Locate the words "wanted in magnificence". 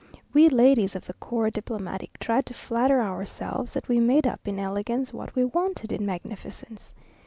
5.45-6.91